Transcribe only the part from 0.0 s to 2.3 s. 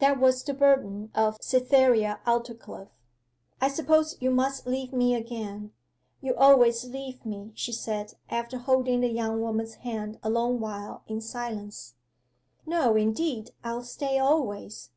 That was the burden of Cytherea